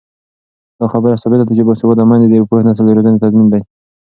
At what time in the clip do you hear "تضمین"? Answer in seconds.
3.23-3.47